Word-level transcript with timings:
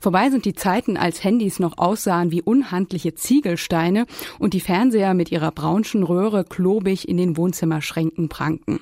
Vorbei 0.00 0.30
sind 0.30 0.44
die 0.44 0.54
Zeiten, 0.54 0.96
als 0.96 1.24
Handys 1.24 1.58
noch 1.58 1.78
aussahen 1.78 2.30
wie 2.30 2.42
unhandliche 2.42 3.14
Ziegelsteine 3.14 4.06
und 4.38 4.54
die 4.54 4.60
Fernseher 4.60 5.14
mit 5.14 5.32
ihrer 5.32 5.50
braunschen 5.50 6.02
Röhre 6.02 6.44
klobig 6.44 7.08
in 7.08 7.16
den 7.16 7.36
Wohnzimmerschränken 7.36 8.28
pranken. 8.28 8.80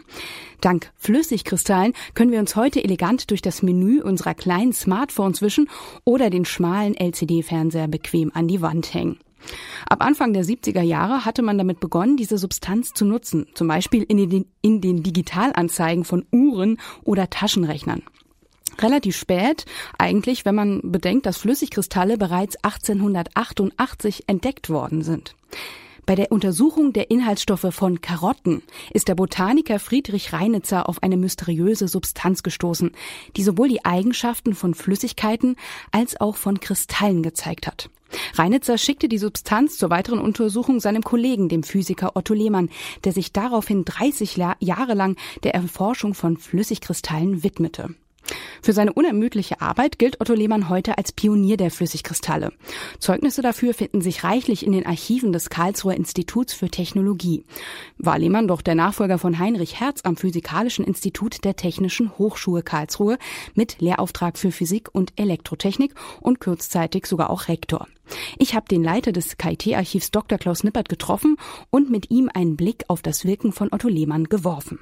Dank 0.61 0.93
Flüssigkristallen 0.97 1.93
können 2.15 2.33
wir 2.33 2.41
uns 2.41 2.57
heute 2.57 2.83
elegant 2.83 3.31
durch 3.31 3.43
das 3.43 3.63
Menü 3.63 4.03
unserer 4.03 4.35
kleinen 4.35 4.73
Smartphones 4.73 5.43
wischen 5.43 5.69
oder 6.05 6.31
den 6.31 6.45
schmalen 6.45 6.97
LCD-Fernseher 6.97 7.89
bequem 7.89 8.31
an 8.35 8.49
die 8.49 8.63
Wand 8.63 8.93
hängen. 8.95 9.19
Ab 9.89 10.05
Anfang 10.05 10.33
der 10.33 10.45
70er 10.45 10.83
Jahre 10.83 11.25
hatte 11.25 11.43
man 11.43 11.59
damit 11.59 11.79
begonnen, 11.79 12.17
diese 12.17 12.39
Substanz 12.39 12.93
zu 12.95 13.05
nutzen, 13.05 13.47
zum 13.55 13.69
Beispiel 13.69 14.03
in 14.03 14.29
den, 14.29 14.47
in 14.61 14.81
den 14.81 15.03
Digitalanzeigen 15.03 16.05
von 16.05 16.25
Uhren 16.33 16.79
oder 17.05 17.31
Taschenrechnern. 17.31 18.03
Relativ 18.79 19.17
spät, 19.17 19.65
eigentlich, 19.99 20.45
wenn 20.45 20.55
man 20.55 20.81
bedenkt, 20.83 21.27
dass 21.27 21.39
Flüssigkristalle 21.39 22.19
bereits 22.19 22.57
1888 22.63 24.25
entdeckt 24.27 24.69
worden 24.71 25.03
sind. 25.03 25.35
Bei 26.07 26.15
der 26.15 26.31
Untersuchung 26.31 26.93
der 26.93 27.11
Inhaltsstoffe 27.11 27.67
von 27.75 28.01
Karotten 28.01 28.63
ist 28.93 29.09
der 29.09 29.17
Botaniker 29.17 29.81
Friedrich 29.81 30.33
Reinitzer 30.33 30.89
auf 30.89 31.03
eine 31.03 31.17
mysteriöse 31.17 31.89
Substanz 31.89 32.45
gestoßen, 32.45 32.93
die 33.37 33.43
sowohl 33.43 33.69
die 33.69 33.85
Eigenschaften 33.85 34.55
von 34.55 34.75
Flüssigkeiten 34.75 35.57
als 35.91 36.21
auch 36.21 36.37
von 36.37 36.61
Kristallen 36.61 37.25
gezeigt 37.25 37.67
hat. 37.67 37.91
Reinitzer 38.35 38.79
schickte 38.79 39.09
die 39.09 39.19
Substanz 39.19 39.79
zur 39.79 39.91
weiteren 39.91 40.21
Untersuchung 40.21 40.79
seinem 40.79 41.03
Kollegen, 41.03 41.49
dem 41.49 41.65
Physiker 41.65 42.15
Otto 42.15 42.35
Lehmann, 42.35 42.71
der 43.03 43.13
sich 43.13 43.33
daraufhin 43.33 43.85
30 43.85 44.37
Jahre 44.61 44.95
lang 44.95 45.17
der 45.43 45.55
Erforschung 45.55 46.15
von 46.15 46.37
Flüssigkristallen 46.37 47.43
widmete. 47.43 47.97
Für 48.63 48.73
seine 48.73 48.93
unermüdliche 48.93 49.61
Arbeit 49.61 49.99
gilt 49.99 50.21
Otto 50.21 50.35
Lehmann 50.35 50.69
heute 50.69 50.99
als 50.99 51.13
Pionier 51.13 51.57
der 51.57 51.71
Flüssigkristalle. 51.71 52.53
Zeugnisse 52.99 53.43
dafür 53.43 53.75
finden 53.75 54.01
sich 54.01 54.25
reichlich 54.25 54.67
in 54.67 54.73
den 54.73 54.87
Archiven 54.87 55.33
des 55.33 55.51
Karlsruher 55.51 55.95
Instituts 55.95 56.53
für 56.53 56.69
Technologie. 56.69 57.45
War 57.99 58.19
Lehmann 58.19 58.49
doch 58.49 58.63
der 58.63 58.75
Nachfolger 58.75 59.19
von 59.19 59.39
Heinrich 59.39 59.81
Hertz 59.81 60.01
am 60.05 60.17
Physikalischen 60.17 60.85
Institut 60.85 61.45
der 61.45 61.57
Technischen 61.57 62.19
Hochschule 62.19 62.63
Karlsruhe 62.63 63.19
mit 63.55 63.81
Lehrauftrag 63.81 64.39
für 64.39 64.51
Physik 64.51 64.89
und 64.93 65.13
Elektrotechnik 65.17 65.95
und 66.21 66.41
kurzzeitig 66.41 67.07
sogar 67.07 67.31
auch 67.31 67.49
Rektor. 67.49 67.87
Ich 68.39 68.55
habe 68.55 68.67
den 68.69 68.83
Leiter 68.83 69.13
des 69.13 69.37
KIT-Archivs 69.37 70.11
Dr. 70.11 70.39
Klaus 70.39 70.65
Nippert 70.65 70.89
getroffen 70.89 71.37
und 71.71 71.91
mit 71.91 72.11
ihm 72.11 72.31
einen 72.33 72.57
Blick 72.57 72.85
auf 72.89 73.03
das 73.03 73.25
Wirken 73.25 73.53
von 73.53 73.69
Otto 73.73 73.89
Lehmann 73.89 74.25
geworfen. 74.25 74.79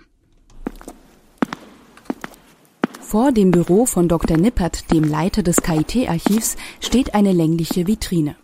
Vor 3.15 3.31
dem 3.31 3.53
Büro 3.53 3.87
von 3.87 4.09
Dr. 4.09 4.37
Nippert, 4.37 4.91
dem 4.91 5.05
Leiter 5.05 5.45
des 5.45 5.63
KIT-Archivs, 5.63 6.57
steht 6.81 7.15
eine 7.15 7.31
längliche 7.31 7.87
Vitrine. 7.87 8.35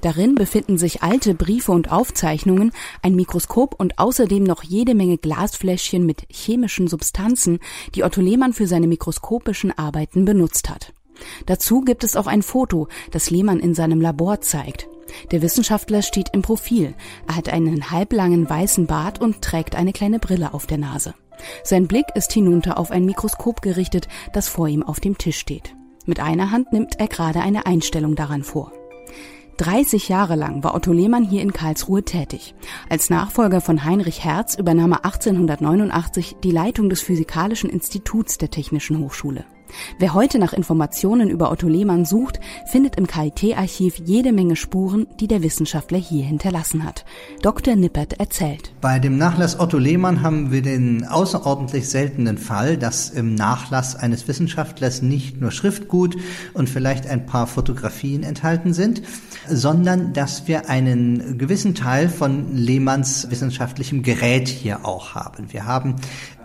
Darin 0.00 0.34
befinden 0.34 0.78
sich 0.78 1.04
alte 1.04 1.32
Briefe 1.32 1.70
und 1.70 1.92
Aufzeichnungen, 1.92 2.72
ein 3.02 3.14
Mikroskop 3.14 3.76
und 3.78 4.00
außerdem 4.00 4.42
noch 4.42 4.64
jede 4.64 4.96
Menge 4.96 5.16
Glasfläschchen 5.16 6.04
mit 6.04 6.26
chemischen 6.28 6.88
Substanzen, 6.88 7.60
die 7.94 8.02
Otto 8.02 8.20
Lehmann 8.20 8.52
für 8.52 8.66
seine 8.66 8.88
mikroskopischen 8.88 9.70
Arbeiten 9.78 10.24
benutzt 10.24 10.70
hat. 10.70 10.92
Dazu 11.46 11.82
gibt 11.82 12.02
es 12.02 12.16
auch 12.16 12.26
ein 12.26 12.42
Foto, 12.42 12.88
das 13.12 13.30
Lehmann 13.30 13.60
in 13.60 13.74
seinem 13.74 14.00
Labor 14.00 14.40
zeigt. 14.40 14.88
Der 15.30 15.40
Wissenschaftler 15.40 16.02
steht 16.02 16.30
im 16.32 16.42
Profil. 16.42 16.96
Er 17.28 17.36
hat 17.36 17.48
einen 17.48 17.92
halblangen 17.92 18.50
weißen 18.50 18.88
Bart 18.88 19.20
und 19.20 19.40
trägt 19.40 19.76
eine 19.76 19.92
kleine 19.92 20.18
Brille 20.18 20.52
auf 20.52 20.66
der 20.66 20.78
Nase. 20.78 21.14
Sein 21.64 21.86
Blick 21.86 22.06
ist 22.14 22.32
hinunter 22.32 22.78
auf 22.78 22.90
ein 22.90 23.04
Mikroskop 23.04 23.62
gerichtet, 23.62 24.08
das 24.32 24.48
vor 24.48 24.68
ihm 24.68 24.82
auf 24.82 25.00
dem 25.00 25.18
Tisch 25.18 25.38
steht. 25.38 25.74
Mit 26.04 26.20
einer 26.20 26.50
Hand 26.50 26.72
nimmt 26.72 27.00
er 27.00 27.08
gerade 27.08 27.40
eine 27.40 27.66
Einstellung 27.66 28.14
daran 28.14 28.42
vor. 28.42 28.72
30 29.56 30.08
Jahre 30.08 30.36
lang 30.36 30.62
war 30.62 30.74
Otto 30.74 30.92
Lehmann 30.92 31.24
hier 31.24 31.40
in 31.40 31.52
Karlsruhe 31.52 32.04
tätig. 32.04 32.54
Als 32.90 33.08
Nachfolger 33.08 33.60
von 33.60 33.84
Heinrich 33.84 34.22
Hertz 34.22 34.54
übernahm 34.54 34.92
er 34.92 35.04
1889 35.06 36.36
die 36.44 36.50
Leitung 36.50 36.90
des 36.90 37.00
Physikalischen 37.00 37.70
Instituts 37.70 38.36
der 38.36 38.50
Technischen 38.50 38.98
Hochschule. 38.98 39.46
Wer 39.98 40.14
heute 40.14 40.38
nach 40.38 40.52
Informationen 40.52 41.30
über 41.30 41.50
Otto 41.50 41.68
Lehmann 41.68 42.04
sucht, 42.04 42.40
findet 42.66 42.96
im 42.96 43.06
KIT-Archiv 43.06 44.00
jede 44.04 44.32
Menge 44.32 44.56
Spuren, 44.56 45.06
die 45.20 45.26
der 45.26 45.42
Wissenschaftler 45.42 45.98
hier 45.98 46.24
hinterlassen 46.24 46.84
hat. 46.84 47.04
Dr. 47.42 47.76
Nippert 47.76 48.14
erzählt. 48.14 48.72
Bei 48.80 48.98
dem 48.98 49.16
Nachlass 49.16 49.58
Otto 49.58 49.78
Lehmann 49.78 50.22
haben 50.22 50.52
wir 50.52 50.62
den 50.62 51.06
außerordentlich 51.06 51.88
seltenen 51.88 52.38
Fall, 52.38 52.76
dass 52.76 53.10
im 53.10 53.34
Nachlass 53.34 53.96
eines 53.96 54.28
Wissenschaftlers 54.28 55.02
nicht 55.02 55.40
nur 55.40 55.50
Schriftgut 55.50 56.16
und 56.54 56.68
vielleicht 56.68 57.06
ein 57.06 57.26
paar 57.26 57.46
Fotografien 57.46 58.22
enthalten 58.22 58.72
sind, 58.74 59.02
sondern 59.48 60.12
dass 60.12 60.48
wir 60.48 60.68
einen 60.68 61.38
gewissen 61.38 61.74
Teil 61.74 62.08
von 62.08 62.54
Lehmanns 62.56 63.30
wissenschaftlichem 63.30 64.02
Gerät 64.02 64.48
hier 64.48 64.84
auch 64.84 65.14
haben. 65.14 65.52
Wir 65.52 65.66
haben 65.66 65.96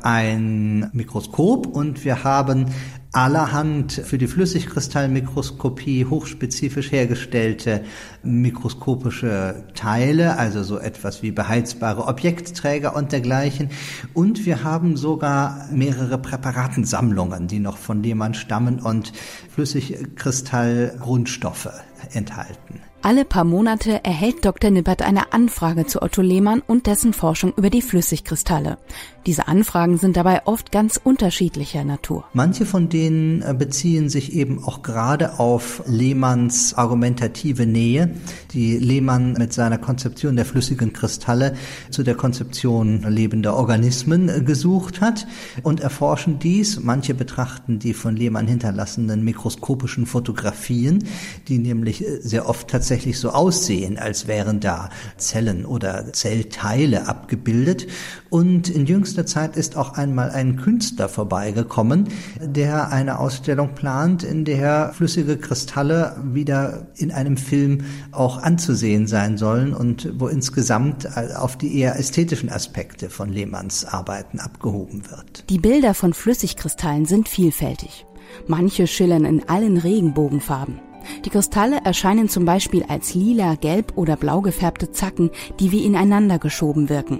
ein 0.04 0.90
Mikroskop 0.94 1.68
und 1.68 2.06
wir 2.06 2.24
haben 2.24 2.68
allerhand 3.14 3.92
für 3.92 4.18
die 4.18 4.28
Flüssigkristallmikroskopie 4.28 6.06
hochspezifisch 6.06 6.92
hergestellte 6.92 7.84
mikroskopische 8.24 9.66
Teile, 9.76 10.38
also 10.38 10.64
so 10.64 10.80
etwas 10.80 11.22
wie 11.22 11.32
beheizbare 11.32 12.08
Objektträger 12.08 12.96
und 12.96 13.12
dergleichen. 13.12 13.70
Und 14.14 14.46
wir 14.46 14.64
haben 14.64 14.96
sogar 14.96 15.68
mehrere 15.72 16.18
Präparatensammlungen, 16.18 17.48
die 17.48 17.60
noch 17.60 17.78
von 17.78 18.02
Lehmann 18.02 18.34
stammen 18.34 18.80
und 18.80 19.12
Flüssigkristallgrundstoffe 19.54 21.70
enthalten. 22.14 22.80
Alle 23.04 23.26
paar 23.26 23.46
Monate 23.46 24.04
erhält 24.04 24.46
Dr. 24.46 24.70
Nippert 24.70 25.02
eine 25.02 25.34
Anfrage 25.34 25.88
zu 25.88 26.04
Otto 26.04 26.22
Lehmann 26.22 26.62
und 26.68 26.86
dessen 26.86 27.14
Forschung 27.14 27.52
über 27.58 27.72
die 27.72 27.82
Flüssigkristalle. 27.82 28.78
Diese 29.26 29.48
Anfragen 29.48 29.98
sind 29.98 30.18
dabei 30.18 30.46
oft 30.46 30.72
ganz 30.72 31.00
unterschiedlicher 31.04 31.84
Natur. 31.84 32.26
Manche 32.34 32.66
von 32.66 32.90
denen 32.90 33.42
äh, 33.42 33.56
beziehen 33.58 34.10
sich 34.10 34.34
eben 34.34 34.64
auch 34.64 34.84
gerade 34.84 35.40
auf 35.40 35.82
Lehmanns 35.88 36.76
argumentative 36.76 37.66
Nähe, 37.66 38.12
die 38.54 38.78
Lehmann 38.78 39.34
mit 39.34 39.52
seiner 39.52 39.80
Konzeption 39.80 40.36
der 40.36 40.46
flüssigen 40.46 40.94
Kristalle 40.94 41.56
zu 41.90 42.04
der 42.04 42.16
Konzeption 42.16 43.02
lebender 43.02 43.56
Organismen 43.56 44.30
äh, 44.30 44.42
gesucht 44.42 45.02
hat 45.02 45.26
und 45.64 45.80
erforschen 45.80 46.38
dies. 46.38 46.80
Manche 46.80 47.16
betrachten 47.16 47.80
die 47.80 47.96
von 47.96 48.16
Lehmann 48.16 48.48
hinterlassenen 48.48 49.24
mikroskopischen 49.24 50.06
Fotografien, 50.06 51.04
die 51.48 51.58
nämlich 51.58 52.08
äh, 52.08 52.22
sehr 52.22 52.48
oft 52.48 52.68
tatsächlich 52.68 52.91
so 53.20 53.30
aussehen, 53.30 53.98
als 53.98 54.28
wären 54.28 54.60
da 54.60 54.90
Zellen 55.18 55.66
oder 55.66 56.12
Zellteile 56.14 57.08
abgebildet. 57.08 57.88
Und 58.30 58.70
in 58.70 58.86
jüngster 58.86 59.26
Zeit 59.26 59.56
ist 59.56 59.78
auch 59.78 59.94
einmal 59.94 60.32
ein 60.32 60.58
Künstler 60.58 61.10
vorbeigekommen, 61.10 62.10
der 62.40 62.92
eine 62.92 63.20
Ausstellung 63.20 63.76
plant, 63.76 64.24
in 64.24 64.46
der 64.46 64.92
flüssige 64.94 65.38
Kristalle 65.38 66.16
wieder 66.24 66.88
in 66.96 67.12
einem 67.12 67.38
Film 67.38 67.86
auch 68.12 68.38
anzusehen 68.42 69.08
sein 69.08 69.38
sollen 69.38 69.74
und 69.74 70.10
wo 70.20 70.28
insgesamt 70.28 71.08
auf 71.18 71.58
die 71.58 71.78
eher 71.78 71.98
ästhetischen 71.98 72.50
Aspekte 72.50 73.10
von 73.10 73.30
Lehmanns 73.32 73.86
Arbeiten 73.86 74.40
abgehoben 74.40 75.10
wird. 75.10 75.50
Die 75.50 75.60
Bilder 75.60 75.94
von 75.94 76.14
Flüssigkristallen 76.14 77.06
sind 77.06 77.30
vielfältig. 77.30 78.06
Manche 78.48 78.88
schillern 78.88 79.26
in 79.26 79.48
allen 79.50 79.78
Regenbogenfarben. 79.78 80.91
Die 81.26 81.30
Kristalle 81.30 81.80
erscheinen 81.84 82.30
zum 82.30 82.46
Beispiel 82.46 82.84
als 82.88 83.14
lila, 83.14 83.56
gelb 83.56 83.94
oder 83.96 84.16
blau 84.16 84.42
gefärbte 84.42 84.92
Zacken, 84.92 85.32
die 85.60 85.72
wie 85.72 85.86
ineinander 85.86 86.40
geschoben 86.40 86.90
wirken. 86.90 87.20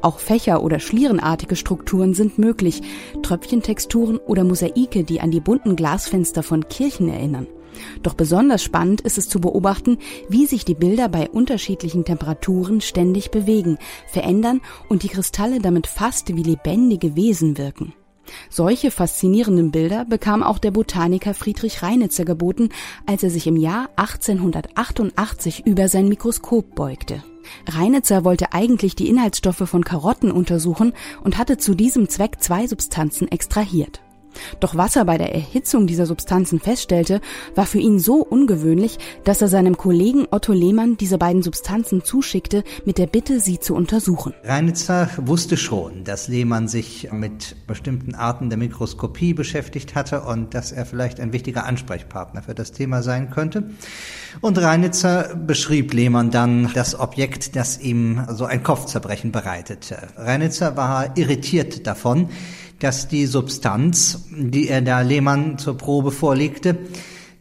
Auch 0.00 0.18
Fächer 0.18 0.62
oder 0.62 0.80
schlierenartige 0.80 1.56
Strukturen 1.56 2.14
sind 2.14 2.38
möglich, 2.38 2.82
Tröpfchentexturen 3.22 4.18
oder 4.18 4.44
Mosaike, 4.44 5.04
die 5.04 5.20
an 5.20 5.30
die 5.30 5.40
bunten 5.40 5.76
Glasfenster 5.76 6.42
von 6.42 6.68
Kirchen 6.68 7.08
erinnern. 7.08 7.46
Doch 8.02 8.14
besonders 8.14 8.62
spannend 8.62 9.00
ist 9.00 9.18
es 9.18 9.28
zu 9.28 9.40
beobachten, 9.40 9.98
wie 10.28 10.46
sich 10.46 10.64
die 10.64 10.74
Bilder 10.74 11.08
bei 11.08 11.28
unterschiedlichen 11.30 12.04
Temperaturen 12.04 12.80
ständig 12.80 13.30
bewegen, 13.30 13.78
verändern 14.08 14.60
und 14.88 15.02
die 15.02 15.08
Kristalle 15.08 15.58
damit 15.58 15.86
fast 15.86 16.36
wie 16.36 16.42
lebendige 16.42 17.16
Wesen 17.16 17.58
wirken. 17.58 17.94
Solche 18.50 18.90
faszinierenden 18.90 19.70
Bilder 19.70 20.04
bekam 20.04 20.42
auch 20.42 20.58
der 20.58 20.70
Botaniker 20.70 21.34
Friedrich 21.34 21.82
Reinitzer 21.82 22.24
geboten, 22.24 22.70
als 23.06 23.22
er 23.22 23.30
sich 23.30 23.46
im 23.46 23.56
Jahr 23.56 23.88
1888 23.96 25.66
über 25.66 25.88
sein 25.88 26.08
Mikroskop 26.08 26.74
beugte. 26.74 27.22
Reinitzer 27.66 28.24
wollte 28.24 28.52
eigentlich 28.52 28.94
die 28.94 29.08
Inhaltsstoffe 29.08 29.68
von 29.68 29.84
Karotten 29.84 30.30
untersuchen 30.30 30.92
und 31.24 31.38
hatte 31.38 31.58
zu 31.58 31.74
diesem 31.74 32.08
Zweck 32.08 32.36
zwei 32.40 32.66
Substanzen 32.66 33.28
extrahiert. 33.28 34.00
Doch 34.60 34.76
was 34.76 34.96
er 34.96 35.04
bei 35.04 35.18
der 35.18 35.34
Erhitzung 35.34 35.86
dieser 35.86 36.06
Substanzen 36.06 36.60
feststellte, 36.60 37.20
war 37.54 37.66
für 37.66 37.78
ihn 37.78 37.98
so 37.98 38.16
ungewöhnlich, 38.16 38.98
dass 39.24 39.42
er 39.42 39.48
seinem 39.48 39.76
Kollegen 39.76 40.26
Otto 40.30 40.52
Lehmann 40.52 40.96
diese 40.96 41.18
beiden 41.18 41.42
Substanzen 41.42 42.04
zuschickte, 42.04 42.64
mit 42.84 42.98
der 42.98 43.06
Bitte, 43.06 43.40
sie 43.40 43.58
zu 43.58 43.74
untersuchen. 43.74 44.34
Reinitzer 44.44 45.08
wusste 45.16 45.56
schon, 45.56 46.04
dass 46.04 46.28
Lehmann 46.28 46.68
sich 46.68 47.10
mit 47.12 47.56
bestimmten 47.66 48.14
Arten 48.14 48.48
der 48.48 48.58
Mikroskopie 48.58 49.34
beschäftigt 49.34 49.94
hatte 49.94 50.22
und 50.22 50.54
dass 50.54 50.72
er 50.72 50.86
vielleicht 50.86 51.20
ein 51.20 51.32
wichtiger 51.32 51.64
Ansprechpartner 51.64 52.42
für 52.42 52.54
das 52.54 52.72
Thema 52.72 53.02
sein 53.02 53.30
könnte. 53.30 53.70
Und 54.40 54.58
Reinitzer 54.58 55.34
beschrieb 55.36 55.92
Lehmann 55.92 56.30
dann 56.30 56.70
das 56.74 56.98
Objekt, 56.98 57.56
das 57.56 57.78
ihm 57.80 58.26
so 58.30 58.44
ein 58.44 58.62
Kopfzerbrechen 58.62 59.32
bereitete. 59.32 60.08
Reinitzer 60.16 60.76
war 60.76 61.16
irritiert 61.16 61.86
davon, 61.86 62.28
dass 62.82 63.06
die 63.06 63.26
Substanz, 63.26 64.24
die 64.30 64.66
er 64.68 64.82
da 64.82 65.02
Lehmann 65.02 65.56
zur 65.56 65.78
Probe 65.78 66.10
vorlegte, 66.10 66.78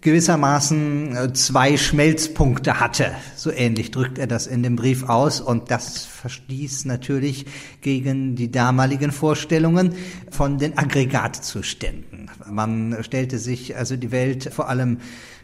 gewissermaßen 0.01 1.15
äh, 1.15 1.33
zwei 1.33 1.77
Schmelzpunkte 1.77 2.79
hatte. 2.79 3.11
So 3.35 3.51
ähnlich 3.51 3.89
drückt 3.91 4.19
er 4.19 4.27
das 4.27 4.45
in 4.45 4.61
dem 4.61 4.75
Brief 4.75 5.09
aus 5.09 5.41
und 5.41 5.71
das 5.71 6.05
verstieß 6.05 6.85
natürlich 6.85 7.45
gegen 7.81 8.35
die 8.35 8.51
damaligen 8.51 9.11
Vorstellungen 9.11 9.95
von 10.29 10.59
den 10.59 10.77
Aggregatzuständen. 10.77 12.29
Man 12.47 12.97
stellte 13.01 13.39
sich 13.39 13.75
also 13.75 13.95
die 13.95 14.11
Welt 14.11 14.51
vor 14.53 14.69
allem 14.69 14.99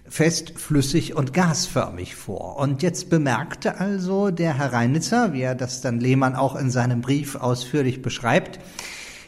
fest, 0.07 0.53
flüssig 0.57 1.15
und 1.15 1.33
gasförmig 1.33 2.15
vor. 2.15 2.57
Und 2.57 2.83
jetzt 2.83 3.09
bemerkte 3.09 3.79
also 3.79 4.29
der 4.29 4.57
Herr 4.57 4.73
Reinitzer, 4.73 5.33
wie 5.33 5.41
er 5.41 5.55
das 5.55 5.81
dann 5.81 5.99
Lehmann 5.99 6.35
auch 6.35 6.55
in 6.55 6.71
seinem 6.71 7.01
Brief 7.01 7.35
ausführlich 7.35 8.01
beschreibt, 8.01 8.59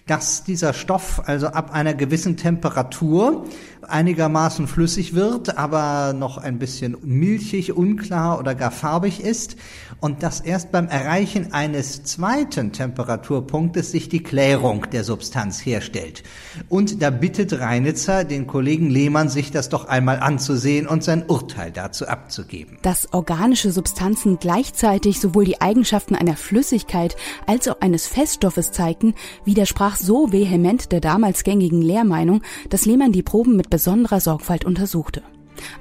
dass 0.10 0.44
dieser 0.44 0.74
Stoff 0.74 1.22
also 1.26 1.48
ab 1.48 1.72
einer 1.72 1.94
gewissen 1.94 2.36
Temperatur 2.36 3.46
einigermaßen 3.88 4.68
flüssig 4.68 5.14
wird, 5.14 5.58
aber 5.58 6.14
noch 6.14 6.38
ein 6.38 6.60
bisschen 6.60 6.98
milchig, 7.02 7.74
unklar 7.74 8.40
oder 8.40 8.56
gar 8.56 8.72
farbig 8.72 9.22
ist 9.22 9.56
und 10.00 10.24
dass 10.24 10.40
erst 10.42 10.72
beim 10.72 10.88
Erreichen 10.88 11.54
eines 11.54 12.04
zweiten 12.04 12.72
Temperaturpunktes 12.72 13.92
sich 13.92 14.10
die 14.10 14.24
Klärung 14.24 14.88
der 14.92 15.04
Substanz 15.04 15.66
herstellt. 15.66 16.24
Und 16.68 17.02
da 17.02 17.10
bittet 17.10 17.60
Reinitzer 17.60 18.24
den 18.24 18.48
Kollegen 18.48 18.90
Lehmann, 18.90 19.30
sich 19.30 19.52
das 19.52 19.70
doch 19.70 19.88
einmal 19.88 20.20
anzusehen 20.20 20.88
und 20.88 21.04
sein 21.04 21.26
Urteil 21.28 21.72
dazu 21.72 22.08
abzugeben. 22.08 22.78
Dass 22.82 23.14
organische 23.14 23.72
Substanzen 23.72 24.40
gleichzeitig 24.40 25.20
sowohl 25.20 25.46
die 25.46 25.62
Eigenschaften 25.62 26.16
einer 26.16 26.36
Flüssigkeit 26.36 27.16
als 27.46 27.68
auch 27.68 27.82
eines 27.82 28.08
Feststoffes 28.08 28.72
zeigten, 28.72 29.16
widersprach 29.46 29.96
so 29.96 30.32
vehement 30.32 30.92
der 30.92 31.02
damals 31.02 31.44
gängigen 31.44 31.82
Lehrmeinung, 31.82 32.42
dass 32.70 32.86
Lehmann 32.86 33.12
die 33.12 33.24
Proben 33.24 33.56
mit 33.56 33.69
besonderer 33.70 34.20
Sorgfalt 34.20 34.66
untersuchte. 34.66 35.24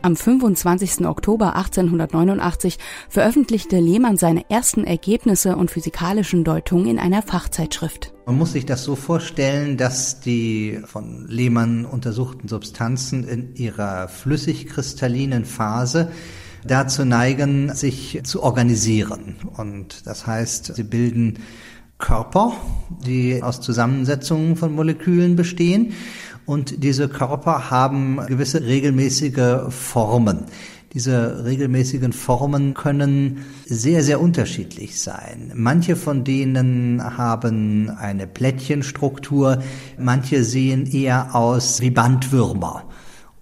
Am 0.03 0.17
25. 0.17 1.07
Oktober 1.07 1.57
1889 1.57 2.79
veröffentlichte 3.09 3.79
Lehmann 3.79 4.17
seine 4.17 4.49
ersten 4.51 4.85
Ergebnisse 4.85 5.57
und 5.57 5.71
physikalischen 5.71 6.45
Deutungen 6.45 6.87
in 6.87 6.99
einer 6.99 7.23
Fachzeitschrift. 7.23 8.13
Man 8.27 8.39
muss 8.39 8.53
sich 8.53 8.67
das 8.67 8.85
so 8.85 8.97
vorstellen, 8.97 9.77
dass 9.77 10.21
die 10.21 10.81
von 10.85 11.27
Lehmann 11.29 11.85
untersuchten 11.85 12.49
Substanzen 12.49 13.27
in 13.27 13.55
ihrer 13.55 14.09
flüssig-kristallinen 14.09 15.45
Phase 15.45 16.11
dazu 16.67 17.05
neigen, 17.05 17.73
sich 17.75 18.21
zu 18.25 18.43
organisieren. 18.43 19.37
Und 19.57 20.07
das 20.07 20.27
heißt, 20.27 20.75
sie 20.75 20.83
bilden 20.83 21.39
Körper, 21.99 22.53
die 23.05 23.43
aus 23.43 23.61
Zusammensetzungen 23.61 24.57
von 24.57 24.73
Molekülen 24.73 25.35
bestehen 25.35 25.95
und 26.49 26.83
diese 26.83 27.11
Körper 27.11 27.71
haben 27.71 28.25
gewisse 28.27 28.65
regelmäßige 28.65 29.69
Formen. 29.69 30.47
Diese 30.95 31.45
regelmäßigen 31.45 32.15
Formen 32.15 32.73
können 32.73 33.45
sehr, 33.67 34.03
sehr 34.03 34.19
unterschiedlich 34.19 34.99
sein. 34.99 35.53
Manche 35.55 35.95
von 35.95 36.25
denen 36.25 37.03
haben 37.19 37.91
eine 37.91 38.27
Plättchenstruktur, 38.27 39.63
manche 39.99 40.43
sehen 40.43 40.87
eher 40.87 41.35
aus 41.35 41.83
wie 41.83 41.91
Bandwürmer. 41.91 42.85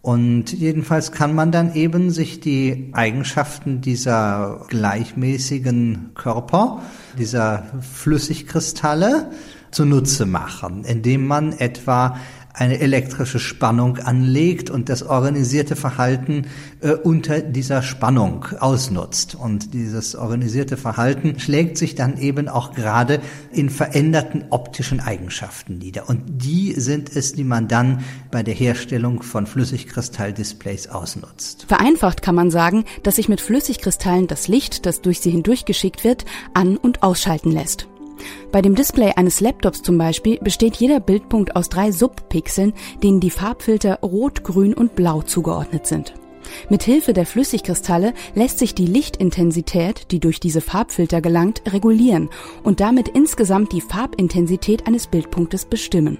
Und 0.02 0.52
jedenfalls 0.52 1.12
kann 1.12 1.32
man 1.32 1.52
dann 1.52 1.76
eben 1.76 2.10
sich 2.10 2.40
die 2.40 2.90
Eigenschaften 2.92 3.82
dieser 3.82 4.66
gleichmäßigen 4.68 6.10
Körper, 6.14 6.82
dieser 7.16 7.66
Flüssigkristalle 7.80 9.30
zunutze 9.70 10.26
machen, 10.26 10.84
indem 10.84 11.26
man 11.26 11.52
etwa 11.52 12.16
eine 12.56 12.80
elektrische 12.80 13.38
Spannung 13.38 13.98
anlegt 13.98 14.70
und 14.70 14.88
das 14.88 15.02
organisierte 15.02 15.76
Verhalten 15.76 16.46
äh, 16.80 16.92
unter 16.92 17.40
dieser 17.40 17.82
Spannung 17.82 18.46
ausnutzt. 18.58 19.34
Und 19.34 19.74
dieses 19.74 20.16
organisierte 20.16 20.78
Verhalten 20.78 21.38
schlägt 21.38 21.76
sich 21.76 21.94
dann 21.94 22.18
eben 22.18 22.48
auch 22.48 22.72
gerade 22.72 23.20
in 23.52 23.68
veränderten 23.68 24.46
optischen 24.48 25.00
Eigenschaften 25.00 25.78
nieder. 25.78 26.08
Und 26.08 26.22
die 26.26 26.72
sind 26.72 27.14
es, 27.14 27.34
die 27.34 27.44
man 27.44 27.68
dann 27.68 28.02
bei 28.30 28.42
der 28.42 28.54
Herstellung 28.54 29.22
von 29.22 29.46
Flüssigkristalldisplays 29.46 30.88
ausnutzt. 30.88 31.66
Vereinfacht 31.68 32.22
kann 32.22 32.34
man 32.34 32.50
sagen, 32.50 32.84
dass 33.02 33.16
sich 33.16 33.28
mit 33.28 33.42
Flüssigkristallen 33.42 34.28
das 34.28 34.48
Licht, 34.48 34.86
das 34.86 35.02
durch 35.02 35.20
sie 35.20 35.30
hindurchgeschickt 35.30 36.04
wird, 36.04 36.24
an- 36.54 36.78
und 36.78 37.02
ausschalten 37.02 37.50
lässt. 37.50 37.86
Bei 38.52 38.62
dem 38.62 38.74
Display 38.74 39.12
eines 39.16 39.40
Laptops 39.40 39.82
zum 39.82 39.98
Beispiel 39.98 40.38
besteht 40.38 40.76
jeder 40.76 41.00
Bildpunkt 41.00 41.56
aus 41.56 41.68
drei 41.68 41.92
Subpixeln, 41.92 42.72
denen 43.02 43.20
die 43.20 43.30
Farbfilter 43.30 44.00
Rot, 44.00 44.44
Grün 44.44 44.74
und 44.74 44.94
Blau 44.94 45.22
zugeordnet 45.22 45.86
sind. 45.86 46.14
Mit 46.70 46.82
Hilfe 46.82 47.12
der 47.12 47.26
Flüssigkristalle 47.26 48.14
lässt 48.34 48.58
sich 48.58 48.74
die 48.74 48.86
Lichtintensität, 48.86 50.10
die 50.10 50.20
durch 50.20 50.40
diese 50.40 50.60
Farbfilter 50.60 51.20
gelangt, 51.20 51.62
regulieren 51.72 52.30
und 52.62 52.80
damit 52.80 53.08
insgesamt 53.08 53.72
die 53.72 53.80
Farbintensität 53.80 54.86
eines 54.86 55.06
Bildpunktes 55.08 55.64
bestimmen. 55.64 56.18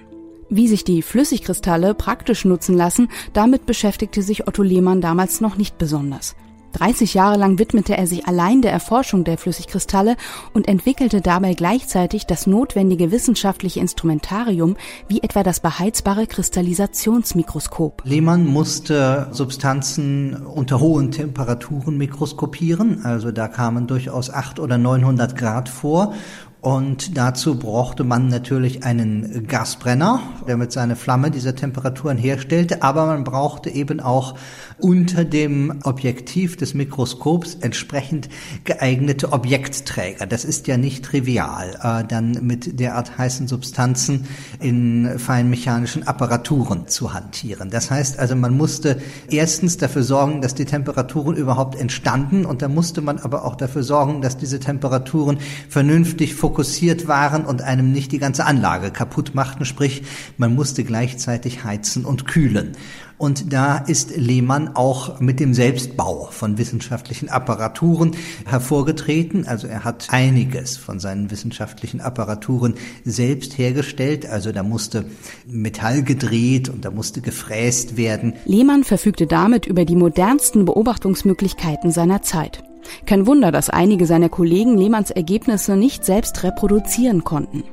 Wie 0.49 0.67
sich 0.67 0.83
die 0.83 1.01
Flüssigkristalle 1.01 1.93
praktisch 1.93 2.45
nutzen 2.45 2.75
lassen, 2.75 3.09
damit 3.33 3.65
beschäftigte 3.65 4.21
sich 4.21 4.47
Otto 4.47 4.63
Lehmann 4.63 5.01
damals 5.01 5.41
noch 5.41 5.57
nicht 5.57 5.77
besonders. 5.77 6.35
30 6.77 7.15
Jahre 7.15 7.37
lang 7.37 7.57
widmete 7.57 7.97
er 7.97 8.05
sich 8.05 8.27
allein 8.27 8.61
der 8.61 8.71
Erforschung 8.71 9.23
der 9.23 9.37
Flüssigkristalle 9.37 10.15
und 10.53 10.67
entwickelte 10.67 11.21
dabei 11.21 11.53
gleichzeitig 11.53 12.27
das 12.27 12.45
notwendige 12.45 13.11
wissenschaftliche 13.11 13.79
Instrumentarium, 13.79 14.75
wie 15.07 15.23
etwa 15.23 15.41
das 15.41 15.59
beheizbare 15.59 16.27
Kristallisationsmikroskop. 16.27 18.03
Lehmann 18.05 18.45
musste 18.45 19.27
Substanzen 19.31 20.35
unter 20.35 20.79
hohen 20.79 21.11
Temperaturen 21.11 21.97
mikroskopieren, 21.97 23.03
also 23.03 23.31
da 23.31 23.47
kamen 23.47 23.87
durchaus 23.87 24.29
800 24.29 24.59
oder 24.59 24.77
900 24.77 25.35
Grad 25.35 25.69
vor 25.69 26.13
und 26.61 27.17
dazu 27.17 27.59
brauchte 27.59 28.03
man 28.03 28.29
natürlich 28.29 28.83
einen 28.83 29.47
Gasbrenner, 29.47 30.21
der 30.47 30.57
mit 30.57 30.71
seiner 30.71 30.95
Flamme 30.95 31.29
diese 31.29 31.53
Temperaturen 31.53 32.17
herstellte, 32.17 32.81
aber 32.81 33.05
man 33.05 33.23
brauchte 33.23 33.69
eben 33.69 33.99
auch 33.99 34.35
unter 34.79 35.23
dem 35.23 35.79
Objektiv 35.83 36.57
des 36.57 36.73
Mikroskops 36.73 37.55
entsprechend 37.61 38.29
geeignete 38.63 39.33
Objektträger. 39.33 40.25
Das 40.25 40.45
ist 40.45 40.67
ja 40.67 40.77
nicht 40.77 41.05
trivial, 41.05 41.77
äh, 41.81 42.07
dann 42.07 42.39
mit 42.41 42.79
derart 42.79 43.17
heißen 43.17 43.47
Substanzen 43.47 44.25
in 44.59 45.19
feinmechanischen 45.19 46.07
Apparaturen 46.07 46.87
zu 46.87 47.13
hantieren. 47.13 47.69
Das 47.69 47.91
heißt 47.91 48.17
also, 48.17 48.35
man 48.35 48.57
musste 48.57 48.99
erstens 49.29 49.77
dafür 49.77 50.03
sorgen, 50.03 50.41
dass 50.41 50.55
die 50.55 50.65
Temperaturen 50.65 51.35
überhaupt 51.35 51.79
entstanden 51.79 52.45
und 52.45 52.61
da 52.61 52.67
musste 52.67 53.01
man 53.01 53.19
aber 53.19 53.45
auch 53.45 53.55
dafür 53.55 53.83
sorgen, 53.83 54.21
dass 54.21 54.37
diese 54.37 54.59
Temperaturen 54.59 55.37
vernünftig 55.69 56.33
fokussiert 56.47 57.09
waren 57.09 57.43
und 57.45 57.61
einem 57.61 57.91
nicht 57.91 58.13
die 58.13 58.19
ganze 58.19 58.45
Anlage 58.45 58.89
kaputt 58.89 59.35
machten, 59.35 59.65
sprich 59.65 60.03
man 60.37 60.55
musste 60.55 60.85
gleichzeitig 60.85 61.65
heizen 61.65 62.05
und 62.05 62.25
kühlen. 62.25 62.71
Und 63.17 63.51
da 63.51 63.77
ist 63.79 64.15
Lehmann 64.15 64.75
auch 64.75 65.19
mit 65.19 65.41
dem 65.41 65.53
Selbstbau 65.53 66.29
von 66.31 66.57
wissenschaftlichen 66.57 67.27
Apparaturen 67.29 68.11
hervorgetreten. 68.45 69.45
Also 69.45 69.67
er 69.67 69.83
hat 69.83 70.07
einiges 70.11 70.77
von 70.77 70.99
seinen 70.99 71.31
wissenschaftlichen 71.31 71.99
Apparaturen 71.99 72.75
selbst 73.03 73.57
hergestellt. 73.57 74.25
Also 74.25 74.53
da 74.53 74.63
musste 74.63 75.05
Metall 75.47 76.03
gedreht 76.03 76.69
und 76.69 76.85
da 76.85 76.91
musste 76.91 77.19
gefräst 77.21 77.97
werden. 77.97 78.35
Lehmann 78.45 78.85
verfügte 78.85 79.27
damit 79.27 79.65
über 79.65 79.83
die 79.83 79.95
modernsten 79.95 80.63
Beobachtungsmöglichkeiten 80.63 81.91
seiner 81.91 82.21
Zeit. 82.21 82.63
Kein 83.05 83.27
Wunder, 83.27 83.51
dass 83.51 83.69
einige 83.69 84.05
seiner 84.05 84.29
Kollegen 84.29 84.77
Lehmanns 84.77 85.11
Ergebnisse 85.11 85.75
nicht 85.75 86.05
selbst 86.05 86.43
reproduzieren 86.43 87.23
konnten. 87.23 87.63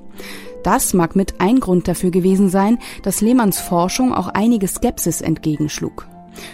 Das 0.62 0.94
mag 0.94 1.14
mit 1.14 1.40
ein 1.40 1.60
Grund 1.60 1.88
dafür 1.88 2.10
gewesen 2.10 2.48
sein, 2.48 2.78
dass 3.02 3.20
Lehmanns 3.20 3.60
Forschung 3.60 4.14
auch 4.14 4.28
einige 4.28 4.66
Skepsis 4.66 5.20
entgegenschlug. 5.20 6.06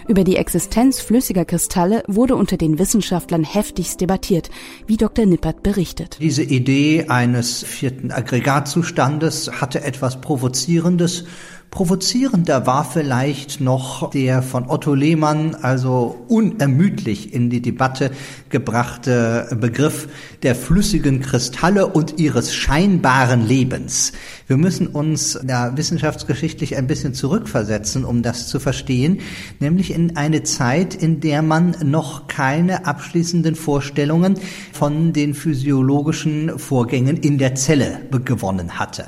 Über 0.07 0.23
die 0.23 0.35
Existenz 0.35 0.99
flüssiger 0.99 1.45
Kristalle 1.45 2.03
wurde 2.07 2.35
unter 2.35 2.57
den 2.57 2.79
Wissenschaftlern 2.79 3.43
heftigst 3.43 3.99
debattiert, 4.01 4.49
wie 4.87 4.97
Dr. 4.97 5.25
Nippert 5.25 5.63
berichtet. 5.63 6.17
Diese 6.19 6.43
Idee 6.43 7.07
eines 7.07 7.63
vierten 7.63 8.11
Aggregatzustandes 8.11 9.61
hatte 9.61 9.83
etwas 9.83 10.21
Provozierendes 10.21 11.25
Provozierender 11.71 12.67
war 12.67 12.83
vielleicht 12.83 13.61
noch 13.61 14.09
der 14.09 14.43
von 14.43 14.69
Otto 14.69 14.93
Lehmann 14.93 15.55
also 15.55 16.25
unermüdlich 16.27 17.33
in 17.33 17.49
die 17.49 17.61
Debatte 17.61 18.11
gebrachte 18.49 19.47
Begriff 19.57 20.09
der 20.43 20.55
flüssigen 20.55 21.21
Kristalle 21.21 21.87
und 21.87 22.19
ihres 22.19 22.53
scheinbaren 22.53 23.47
Lebens. 23.47 24.11
Wir 24.47 24.57
müssen 24.57 24.87
uns 24.87 25.39
ja, 25.47 25.77
wissenschaftsgeschichtlich 25.77 26.75
ein 26.75 26.87
bisschen 26.87 27.13
zurückversetzen, 27.13 28.03
um 28.03 28.21
das 28.21 28.49
zu 28.49 28.59
verstehen, 28.59 29.21
nämlich 29.61 29.91
in 29.91 30.17
eine 30.17 30.43
Zeit, 30.43 30.93
in 30.93 31.21
der 31.21 31.41
man 31.41 31.77
noch 31.85 32.27
keine 32.27 32.85
abschließenden 32.85 33.55
Vorstellungen 33.55 34.35
von 34.73 35.13
den 35.13 35.33
physiologischen 35.33 36.59
Vorgängen 36.59 37.15
in 37.15 37.37
der 37.37 37.55
Zelle 37.55 38.01
gewonnen 38.25 38.77
hatte. 38.77 39.05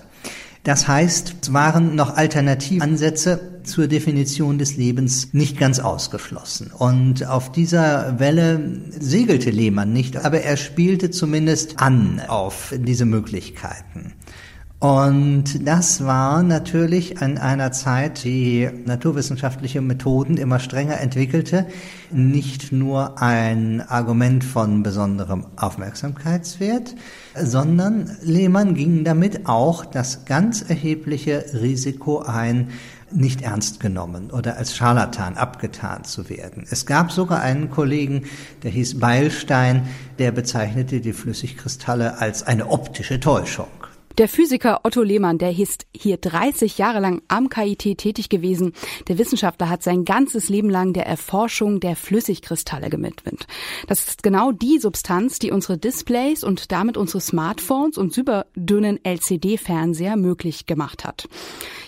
Das 0.64 0.88
heißt, 0.88 1.36
es 1.42 1.54
waren 1.54 1.96
noch 1.96 2.16
Alternativansätze 2.16 3.62
zur 3.64 3.88
Definition 3.88 4.58
des 4.58 4.78
Lebens 4.78 5.34
nicht 5.34 5.58
ganz 5.58 5.80
ausgeschlossen. 5.80 6.72
Und 6.78 7.28
auf 7.28 7.52
dieser 7.52 8.20
Welle 8.20 8.82
segelte 8.98 9.50
Lehmann 9.50 9.92
nicht, 9.92 10.18
aber 10.18 10.42
er 10.42 10.56
spielte 10.56 11.12
zumindest 11.12 11.80
an 11.80 12.22
auf 12.28 12.74
diese 12.78 13.06
Möglichkeiten. 13.06 14.14
Und 14.84 15.66
das 15.66 16.04
war 16.04 16.44
natürlich 16.44 17.22
in 17.22 17.38
einer 17.38 17.72
Zeit, 17.72 18.26
die 18.26 18.70
naturwissenschaftliche 18.84 19.80
Methoden 19.80 20.36
immer 20.36 20.60
strenger 20.60 21.00
entwickelte, 21.00 21.68
nicht 22.12 22.74
nur 22.74 23.22
ein 23.22 23.80
Argument 23.80 24.44
von 24.44 24.84
besonderem 24.84 25.46
Aufmerksamkeitswert, 25.56 26.96
sondern 27.34 28.18
Lehmann 28.24 28.76
ging 28.76 29.06
damit 29.06 29.48
auch 29.48 29.86
das 29.86 30.26
ganz 30.26 30.62
erhebliche 30.62 31.46
Risiko 31.54 32.20
ein, 32.20 32.72
nicht 33.10 33.42
ernst 33.42 33.80
genommen 33.80 34.32
oder 34.32 34.58
als 34.58 34.76
Scharlatan 34.76 35.38
abgetan 35.38 36.04
zu 36.04 36.30
werden. 36.30 36.66
Es 36.70 36.86
gab 36.86 37.14
sogar 37.14 37.40
einen 37.40 37.70
Kollegen, 37.70 38.26
der 38.64 38.72
hieß 38.72 39.00
Beilstein, 39.00 39.88
der 40.20 40.34
bezeichnete 40.34 41.00
die 41.00 41.14
Flüssigkristalle 41.14 42.18
als 42.20 42.44
eine 42.44 42.68
optische 42.68 43.22
Täuschung. 43.22 43.70
Der 44.20 44.28
Physiker 44.28 44.82
Otto 44.84 45.02
Lehmann, 45.02 45.40
der 45.40 45.58
ist 45.58 45.88
hier 45.92 46.18
30 46.18 46.78
Jahre 46.78 47.00
lang 47.00 47.24
am 47.30 47.50
KIT 47.50 47.98
tätig 47.98 48.30
gewesen. 48.30 48.74
Der 49.08 49.18
Wissenschaftler 49.18 49.70
hat 49.70 49.82
sein 49.82 50.06
ganzes 50.06 50.50
Leben 50.50 50.70
lang 50.70 50.94
der 50.94 51.08
Erforschung 51.08 51.80
der 51.80 51.96
Flüssigkristalle 51.96 52.92
gewidmet. 52.92 53.48
Das 53.88 54.08
ist 54.08 54.22
genau 54.22 54.52
die 54.52 54.78
Substanz, 54.78 55.40
die 55.40 55.50
unsere 55.50 55.80
Displays 55.80 56.44
und 56.44 56.72
damit 56.72 56.96
unsere 56.96 57.22
Smartphones 57.22 57.98
und 57.98 58.14
superdünnen 58.14 59.00
LCD-Fernseher 59.04 60.16
möglich 60.16 60.68
gemacht 60.68 61.06
hat. 61.06 61.28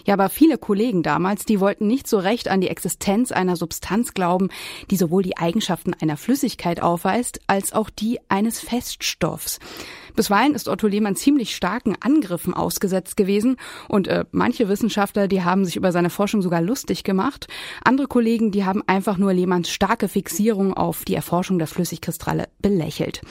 Ja, 0.05 0.15
aber 0.15 0.29
viele 0.29 0.57
Kollegen 0.57 1.03
damals, 1.03 1.45
die 1.45 1.59
wollten 1.59 1.85
nicht 1.85 2.07
so 2.07 2.17
recht 2.17 2.47
an 2.47 2.59
die 2.59 2.69
Existenz 2.69 3.31
einer 3.31 3.55
Substanz 3.55 4.15
glauben, 4.15 4.49
die 4.89 4.97
sowohl 4.97 5.21
die 5.21 5.37
Eigenschaften 5.37 5.93
einer 5.93 6.17
Flüssigkeit 6.17 6.81
aufweist, 6.81 7.39
als 7.45 7.71
auch 7.73 7.91
die 7.91 8.19
eines 8.29 8.59
Feststoffs. 8.59 9.59
Bisweilen 10.15 10.55
ist 10.55 10.69
Otto 10.69 10.87
Lehmann 10.87 11.15
ziemlich 11.15 11.55
starken 11.55 11.95
Angriffen 11.99 12.53
ausgesetzt 12.53 13.17
gewesen 13.17 13.57
und 13.89 14.07
äh, 14.07 14.25
manche 14.31 14.69
Wissenschaftler, 14.69 15.27
die 15.27 15.43
haben 15.43 15.65
sich 15.65 15.75
über 15.75 15.91
seine 15.91 16.09
Forschung 16.09 16.41
sogar 16.41 16.61
lustig 16.61 17.03
gemacht. 17.03 17.47
Andere 17.83 18.07
Kollegen, 18.07 18.51
die 18.51 18.65
haben 18.65 18.81
einfach 18.87 19.17
nur 19.17 19.33
Lehmanns 19.33 19.69
starke 19.69 20.07
Fixierung 20.07 20.73
auf 20.73 21.05
die 21.05 21.15
Erforschung 21.15 21.59
der 21.59 21.67
Flüssigkristalle 21.67 22.47
belächelt. 22.59 23.21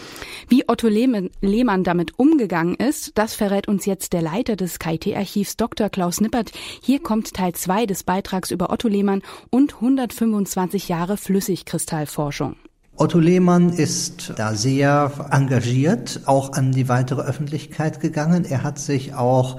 Wie 0.48 0.68
Otto 0.68 0.88
Lehmann, 0.88 1.84
damit 1.84 2.18
umgegangen 2.18 2.74
ist, 2.74 3.12
das 3.14 3.34
verrät 3.34 3.68
uns 3.68 3.86
jetzt 3.86 4.12
der 4.12 4.22
Leiter 4.22 4.56
des 4.56 4.78
KIT-Archivs 4.78 5.56
Dr. 5.56 5.88
Klaus 5.88 6.20
Nippert. 6.20 6.52
Hier 6.82 7.00
kommt 7.00 7.34
Teil 7.34 7.54
2 7.54 7.86
des 7.86 8.04
Beitrags 8.04 8.50
über 8.50 8.70
Otto 8.70 8.88
Lehmann 8.88 9.22
und 9.50 9.74
125 9.76 10.88
Jahre 10.88 11.16
Flüssigkristallforschung. 11.16 12.56
Otto 12.96 13.18
Lehmann 13.18 13.70
ist 13.70 14.34
da 14.36 14.54
sehr 14.54 15.10
engagiert, 15.32 16.20
auch 16.26 16.52
an 16.52 16.70
die 16.70 16.88
weitere 16.88 17.22
Öffentlichkeit 17.22 17.98
gegangen. 17.98 18.44
Er 18.44 18.62
hat 18.62 18.78
sich 18.78 19.14
auch 19.14 19.56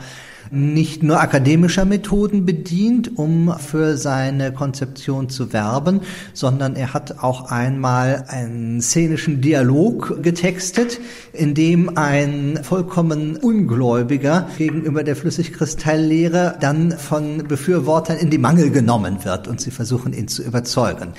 nicht 0.52 1.04
nur 1.04 1.20
akademischer 1.20 1.86
Methoden 1.86 2.46
bedient, 2.46 3.18
um 3.18 3.54
für 3.58 3.98
seine 3.98 4.52
Konzeption 4.52 5.30
zu 5.30 5.54
werben, 5.54 6.02
sondern 6.34 6.76
er 6.76 6.94
hat 6.94 7.24
auch 7.24 7.52
einmal 7.52 8.26
einen 8.28 8.82
szenischen 8.82 9.42
Dialog 9.42 10.22
getextet, 10.22 11.00
in 11.34 11.54
dem 11.54 11.98
ein 11.98 12.60
vollkommen 12.64 13.38
Ungläubiger 13.38 14.48
gegenüber 14.58 15.04
der 15.04 15.16
Flüssigkristalllehre 15.16 16.56
dann 16.60 16.92
von 16.92 17.48
Befürwortern 17.48 18.18
in 18.18 18.30
die 18.30 18.38
Mangel 18.38 18.70
genommen 18.70 19.24
wird 19.24 19.48
und 19.48 19.62
sie 19.62 19.72
versuchen 19.72 20.14
ihn 20.14 20.28
zu 20.28 20.44
überzeugen. 20.44 21.10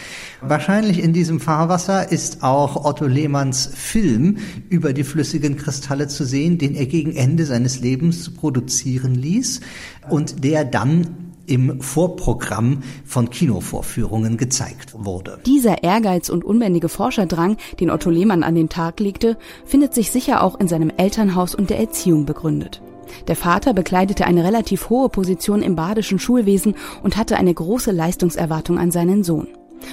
Wahrscheinlich 0.40 1.02
in 1.02 1.12
diesem 1.12 1.40
Fahrwasser 1.40 2.05
ist 2.10 2.42
auch 2.42 2.84
Otto 2.84 3.06
Lehmanns 3.06 3.66
Film 3.66 4.38
über 4.68 4.92
die 4.92 5.04
flüssigen 5.04 5.56
Kristalle 5.56 6.08
zu 6.08 6.24
sehen, 6.24 6.58
den 6.58 6.74
er 6.74 6.86
gegen 6.86 7.14
Ende 7.14 7.46
seines 7.46 7.80
Lebens 7.80 8.32
produzieren 8.34 9.14
ließ 9.14 9.60
und 10.08 10.44
der 10.44 10.64
dann 10.64 11.26
im 11.46 11.80
Vorprogramm 11.80 12.82
von 13.04 13.30
Kinovorführungen 13.30 14.36
gezeigt 14.36 14.94
wurde. 14.96 15.38
Dieser 15.46 15.82
Ehrgeiz 15.82 16.28
und 16.28 16.44
unbändige 16.44 16.88
Forscherdrang, 16.88 17.56
den 17.80 17.90
Otto 17.90 18.10
Lehmann 18.10 18.42
an 18.42 18.54
den 18.54 18.68
Tag 18.68 19.00
legte, 19.00 19.36
findet 19.64 19.94
sich 19.94 20.10
sicher 20.10 20.42
auch 20.42 20.58
in 20.58 20.68
seinem 20.68 20.90
Elternhaus 20.96 21.54
und 21.54 21.70
der 21.70 21.78
Erziehung 21.78 22.26
begründet. 22.26 22.82
Der 23.28 23.36
Vater 23.36 23.72
bekleidete 23.72 24.24
eine 24.24 24.42
relativ 24.42 24.90
hohe 24.90 25.08
Position 25.08 25.62
im 25.62 25.76
badischen 25.76 26.18
Schulwesen 26.18 26.74
und 27.02 27.16
hatte 27.16 27.36
eine 27.36 27.54
große 27.54 27.92
Leistungserwartung 27.92 28.78
an 28.78 28.90
seinen 28.90 29.22
Sohn. 29.22 29.48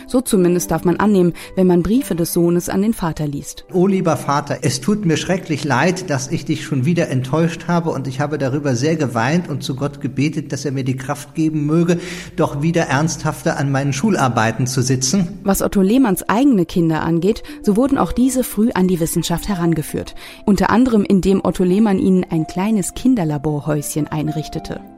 So 0.07 0.21
zumindest 0.21 0.71
darf 0.71 0.83
man 0.83 0.97
annehmen, 0.97 1.33
wenn 1.55 1.67
man 1.67 1.83
Briefe 1.83 2.15
des 2.15 2.33
Sohnes 2.33 2.69
an 2.69 2.81
den 2.81 2.93
Vater 2.93 3.27
liest. 3.27 3.65
Oh 3.71 3.87
lieber 3.87 4.17
Vater, 4.17 4.59
es 4.61 4.81
tut 4.81 5.05
mir 5.05 5.17
schrecklich 5.17 5.63
leid, 5.63 6.09
dass 6.09 6.31
ich 6.31 6.45
dich 6.45 6.63
schon 6.63 6.85
wieder 6.85 7.09
enttäuscht 7.09 7.67
habe 7.67 7.91
und 7.91 8.07
ich 8.07 8.19
habe 8.19 8.37
darüber 8.37 8.75
sehr 8.75 8.95
geweint 8.95 9.49
und 9.49 9.63
zu 9.63 9.75
Gott 9.75 10.01
gebetet, 10.01 10.51
dass 10.51 10.65
er 10.65 10.71
mir 10.71 10.83
die 10.83 10.97
Kraft 10.97 11.35
geben 11.35 11.65
möge, 11.65 11.99
doch 12.35 12.61
wieder 12.61 12.83
ernsthafter 12.83 13.57
an 13.57 13.71
meinen 13.71 13.93
Schularbeiten 13.93 14.67
zu 14.67 14.81
sitzen. 14.81 15.39
Was 15.43 15.61
Otto 15.61 15.81
Lehmanns 15.81 16.27
eigene 16.29 16.65
Kinder 16.65 17.03
angeht, 17.03 17.43
so 17.61 17.75
wurden 17.75 17.97
auch 17.97 18.11
diese 18.11 18.43
früh 18.43 18.71
an 18.73 18.87
die 18.87 18.99
Wissenschaft 18.99 19.47
herangeführt. 19.47 20.15
Unter 20.45 20.69
anderem 20.69 21.03
indem 21.03 21.41
Otto 21.43 21.63
Lehmann 21.63 21.99
ihnen 21.99 22.25
ein 22.29 22.47
kleines 22.47 22.93
Kinderlaborhäuschen 22.93 24.07
einrichtete. 24.07 24.92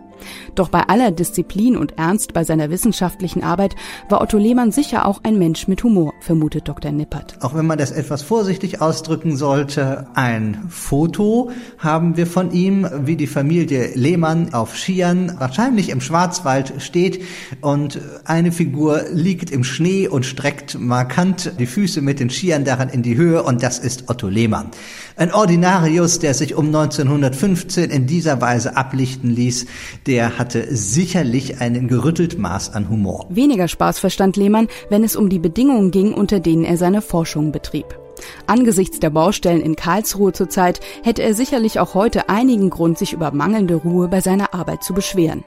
Doch 0.55 0.69
bei 0.69 0.81
aller 0.81 1.11
Disziplin 1.11 1.77
und 1.77 1.97
Ernst 1.97 2.33
bei 2.33 2.43
seiner 2.43 2.69
wissenschaftlichen 2.69 3.43
Arbeit 3.43 3.75
war 4.09 4.21
Otto 4.21 4.37
Lehmann 4.37 4.71
sicher 4.71 5.05
auch 5.05 5.21
ein 5.23 5.37
Mensch 5.37 5.67
mit 5.67 5.83
Humor, 5.83 6.13
vermutet 6.19 6.67
Dr. 6.67 6.91
Nippert. 6.91 7.37
Auch 7.41 7.55
wenn 7.55 7.65
man 7.65 7.77
das 7.77 7.91
etwas 7.91 8.21
vorsichtig 8.21 8.81
ausdrücken 8.81 9.35
sollte, 9.35 10.07
ein 10.13 10.65
Foto 10.69 11.51
haben 11.77 12.17
wir 12.17 12.27
von 12.27 12.51
ihm, 12.51 12.87
wie 13.03 13.15
die 13.15 13.27
Familie 13.27 13.91
Lehmann 13.95 14.53
auf 14.53 14.75
Skiern 14.77 15.35
wahrscheinlich 15.39 15.89
im 15.89 16.01
Schwarzwald 16.01 16.73
steht 16.79 17.21
und 17.61 17.99
eine 18.25 18.51
Figur 18.51 19.03
liegt 19.11 19.51
im 19.51 19.63
Schnee 19.63 20.07
und 20.07 20.25
streckt 20.25 20.79
markant 20.79 21.53
die 21.59 21.65
Füße 21.65 22.01
mit 22.01 22.19
den 22.19 22.29
Skiern 22.29 22.65
daran 22.65 22.89
in 22.89 23.03
die 23.03 23.17
Höhe 23.17 23.43
und 23.43 23.63
das 23.63 23.79
ist 23.79 24.09
Otto 24.09 24.27
Lehmann. 24.27 24.71
Ein 25.17 25.33
Ordinarius, 25.33 26.19
der 26.19 26.33
sich 26.33 26.55
um 26.55 26.65
1915 26.65 27.89
in 27.89 28.05
dieser 28.05 28.41
Weise 28.41 28.75
ablichten 28.75 29.29
ließ, 29.29 29.65
der 30.07 30.37
hatte 30.37 30.67
sicherlich 30.75 31.61
einen 31.61 31.87
gerüttelt 31.87 32.37
Maß 32.37 32.73
an 32.73 32.89
Humor. 32.89 33.25
Weniger 33.29 33.69
Spaß 33.69 33.99
verstand 33.99 34.35
Lehmann, 34.35 34.67
wenn 34.89 35.05
es 35.05 35.15
um 35.15 35.29
die 35.29 35.39
Bedingungen 35.39 35.91
ging, 35.91 36.13
unter 36.13 36.41
denen 36.41 36.65
er 36.65 36.75
seine 36.75 37.01
Forschung 37.01 37.53
betrieb. 37.53 37.97
Angesichts 38.45 38.99
der 38.99 39.09
Baustellen 39.09 39.61
in 39.61 39.77
Karlsruhe 39.77 40.33
zurzeit 40.33 40.81
hätte 41.03 41.23
er 41.23 41.33
sicherlich 41.33 41.79
auch 41.79 41.93
heute 41.93 42.27
einigen 42.27 42.69
Grund, 42.69 42.97
sich 42.97 43.13
über 43.13 43.31
mangelnde 43.31 43.75
Ruhe 43.75 44.09
bei 44.09 44.19
seiner 44.19 44.53
Arbeit 44.53 44.83
zu 44.83 44.93
beschweren. 44.93 45.45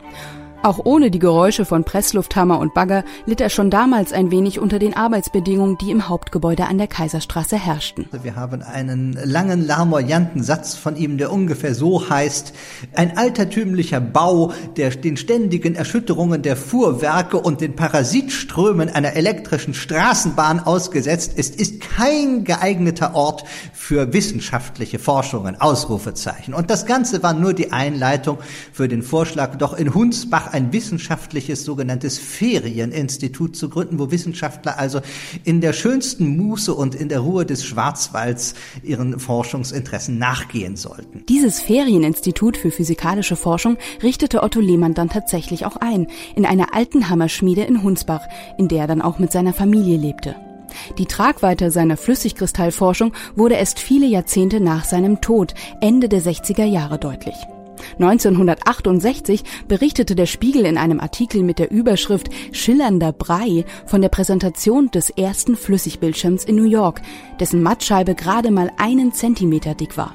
Auch 0.60 0.80
ohne 0.82 1.12
die 1.12 1.20
Geräusche 1.20 1.64
von 1.64 1.84
Presslufthammer 1.84 2.58
und 2.58 2.74
Bagger 2.74 3.04
litt 3.26 3.40
er 3.40 3.48
schon 3.48 3.70
damals 3.70 4.12
ein 4.12 4.32
wenig 4.32 4.58
unter 4.58 4.80
den 4.80 4.96
Arbeitsbedingungen, 4.96 5.78
die 5.78 5.92
im 5.92 6.08
Hauptgebäude 6.08 6.66
an 6.66 6.78
der 6.78 6.88
Kaiserstraße 6.88 7.56
herrschten. 7.56 8.08
Wir 8.22 8.34
haben 8.34 8.62
einen 8.62 9.16
langen, 9.24 9.64
larmoyanten 9.64 10.42
Satz 10.42 10.74
von 10.74 10.96
ihm, 10.96 11.16
der 11.16 11.32
ungefähr 11.32 11.76
so 11.76 12.10
heißt, 12.10 12.54
ein 12.96 13.16
altertümlicher 13.16 14.00
Bau, 14.00 14.52
der 14.76 14.90
den 14.90 15.16
ständigen 15.16 15.76
Erschütterungen 15.76 16.42
der 16.42 16.56
Fuhrwerke 16.56 17.36
und 17.38 17.60
den 17.60 17.76
Parasitströmen 17.76 18.88
einer 18.88 19.12
elektrischen 19.12 19.74
Straßenbahn 19.74 20.58
ausgesetzt 20.58 21.38
ist, 21.38 21.54
ist 21.54 21.80
kein 21.80 22.42
geeigneter 22.42 23.14
Ort 23.14 23.44
für 23.72 24.12
wissenschaftliche 24.12 24.98
Forschungen, 24.98 25.60
Ausrufezeichen. 25.60 26.52
Und 26.52 26.68
das 26.68 26.84
Ganze 26.84 27.22
war 27.22 27.32
nur 27.32 27.54
die 27.54 27.70
Einleitung 27.70 28.38
für 28.72 28.88
den 28.88 29.02
Vorschlag, 29.02 29.54
doch 29.54 29.78
in 29.78 29.94
Hunsbach 29.94 30.47
ein 30.52 30.72
wissenschaftliches 30.72 31.64
sogenanntes 31.64 32.18
Ferieninstitut 32.18 33.56
zu 33.56 33.68
gründen, 33.68 33.98
wo 33.98 34.10
Wissenschaftler 34.10 34.78
also 34.78 35.00
in 35.44 35.60
der 35.60 35.72
schönsten 35.72 36.36
Muße 36.36 36.74
und 36.74 36.94
in 36.94 37.08
der 37.08 37.20
Ruhe 37.20 37.46
des 37.46 37.64
Schwarzwalds 37.64 38.54
ihren 38.82 39.18
Forschungsinteressen 39.18 40.18
nachgehen 40.18 40.76
sollten. 40.76 41.24
Dieses 41.28 41.60
Ferieninstitut 41.60 42.56
für 42.56 42.70
physikalische 42.70 43.36
Forschung 43.36 43.76
richtete 44.02 44.42
Otto 44.42 44.60
Lehmann 44.60 44.94
dann 44.94 45.08
tatsächlich 45.08 45.66
auch 45.66 45.76
ein, 45.76 46.06
in 46.34 46.46
einer 46.46 46.74
alten 46.74 47.08
Hammerschmiede 47.08 47.62
in 47.62 47.82
Hunsbach, 47.82 48.26
in 48.58 48.68
der 48.68 48.82
er 48.82 48.86
dann 48.86 49.02
auch 49.02 49.18
mit 49.18 49.32
seiner 49.32 49.52
Familie 49.52 49.96
lebte. 49.96 50.36
Die 50.98 51.06
Tragweite 51.06 51.70
seiner 51.70 51.96
Flüssigkristallforschung 51.96 53.12
wurde 53.34 53.54
erst 53.54 53.78
viele 53.78 54.06
Jahrzehnte 54.06 54.60
nach 54.60 54.84
seinem 54.84 55.20
Tod, 55.20 55.54
Ende 55.80 56.08
der 56.08 56.20
60er 56.20 56.64
Jahre 56.64 56.98
deutlich. 56.98 57.36
1968 57.98 59.44
berichtete 59.66 60.14
der 60.14 60.26
Spiegel 60.26 60.64
in 60.64 60.78
einem 60.78 61.00
Artikel 61.00 61.42
mit 61.42 61.58
der 61.58 61.70
Überschrift 61.70 62.28
Schillernder 62.52 63.12
Brei 63.12 63.64
von 63.86 64.02
der 64.02 64.08
Präsentation 64.08 64.90
des 64.90 65.10
ersten 65.10 65.56
Flüssigbildschirms 65.56 66.44
in 66.44 66.56
New 66.56 66.68
York, 66.68 67.00
dessen 67.40 67.62
Mattscheibe 67.62 68.14
gerade 68.14 68.50
mal 68.50 68.70
einen 68.78 69.12
Zentimeter 69.12 69.74
dick 69.74 69.96
war. 69.96 70.14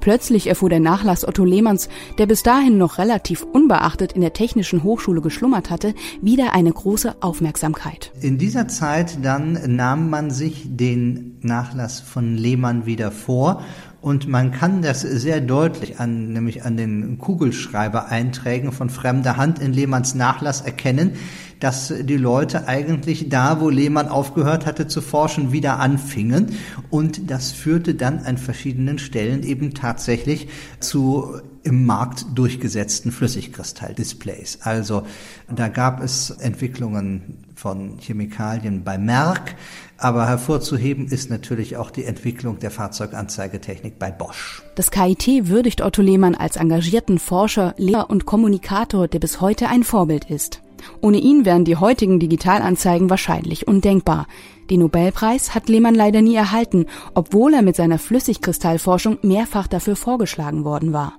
Plötzlich 0.00 0.46
erfuhr 0.46 0.68
der 0.68 0.80
Nachlass 0.80 1.26
Otto 1.26 1.44
Lehmanns, 1.44 1.88
der 2.18 2.26
bis 2.26 2.42
dahin 2.42 2.78
noch 2.78 2.98
relativ 2.98 3.42
unbeachtet 3.42 4.12
in 4.12 4.20
der 4.20 4.32
Technischen 4.32 4.82
Hochschule 4.82 5.20
geschlummert 5.20 5.70
hatte, 5.70 5.94
wieder 6.20 6.52
eine 6.52 6.72
große 6.72 7.16
Aufmerksamkeit. 7.20 8.12
In 8.20 8.38
dieser 8.38 8.68
Zeit 8.68 9.18
dann 9.22 9.58
nahm 9.76 10.10
man 10.10 10.30
sich 10.30 10.62
den 10.64 11.38
Nachlass 11.42 12.00
von 12.00 12.36
Lehmann 12.36 12.86
wieder 12.86 13.10
vor 13.10 13.62
und 14.04 14.28
man 14.28 14.52
kann 14.52 14.82
das 14.82 15.00
sehr 15.00 15.40
deutlich 15.40 15.98
an, 15.98 16.34
nämlich 16.34 16.62
an 16.62 16.76
den 16.76 17.16
Kugelschreiber-Einträgen 17.16 18.70
von 18.70 18.90
fremder 18.90 19.38
Hand 19.38 19.60
in 19.60 19.72
Lehmanns 19.72 20.14
Nachlass 20.14 20.60
erkennen, 20.60 21.12
dass 21.58 21.90
die 22.02 22.18
Leute 22.18 22.68
eigentlich 22.68 23.30
da, 23.30 23.62
wo 23.62 23.70
Lehmann 23.70 24.08
aufgehört 24.08 24.66
hatte 24.66 24.88
zu 24.88 25.00
forschen, 25.00 25.52
wieder 25.52 25.78
anfingen. 25.78 26.54
Und 26.90 27.30
das 27.30 27.52
führte 27.52 27.94
dann 27.94 28.18
an 28.18 28.36
verschiedenen 28.36 28.98
Stellen 28.98 29.42
eben 29.42 29.72
tatsächlich 29.72 30.48
zu 30.80 31.40
im 31.62 31.86
Markt 31.86 32.26
durchgesetzten 32.34 33.10
Flüssigkristalldisplays. 33.10 34.58
Also 34.60 35.06
da 35.48 35.68
gab 35.68 36.02
es 36.02 36.28
Entwicklungen 36.28 37.38
von 37.54 37.98
Chemikalien 37.98 38.84
bei 38.84 38.98
Merck, 38.98 39.54
aber 39.98 40.26
hervorzuheben 40.26 41.06
ist 41.06 41.30
natürlich 41.30 41.76
auch 41.76 41.90
die 41.90 42.04
Entwicklung 42.04 42.58
der 42.58 42.70
Fahrzeuganzeigetechnik 42.70 43.98
bei 43.98 44.10
Bosch. 44.10 44.62
Das 44.74 44.90
KIT 44.90 45.48
würdigt 45.48 45.82
Otto 45.82 46.02
Lehmann 46.02 46.34
als 46.34 46.56
engagierten 46.56 47.18
Forscher, 47.18 47.74
Lehrer 47.76 48.10
und 48.10 48.26
Kommunikator, 48.26 49.08
der 49.08 49.18
bis 49.18 49.40
heute 49.40 49.68
ein 49.68 49.84
Vorbild 49.84 50.30
ist. 50.30 50.60
Ohne 51.00 51.18
ihn 51.18 51.44
wären 51.44 51.64
die 51.64 51.76
heutigen 51.76 52.20
Digitalanzeigen 52.20 53.08
wahrscheinlich 53.08 53.66
undenkbar. 53.66 54.26
Den 54.70 54.80
Nobelpreis 54.80 55.54
hat 55.54 55.68
Lehmann 55.68 55.94
leider 55.94 56.22
nie 56.22 56.34
erhalten, 56.34 56.86
obwohl 57.14 57.54
er 57.54 57.62
mit 57.62 57.76
seiner 57.76 57.98
Flüssigkristallforschung 57.98 59.18
mehrfach 59.22 59.66
dafür 59.66 59.96
vorgeschlagen 59.96 60.64
worden 60.64 60.92
war. 60.92 61.14